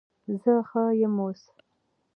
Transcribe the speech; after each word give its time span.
زه 0.41 0.53
ښه 0.69 0.83
یم 1.01 1.15
اوس 1.23 1.41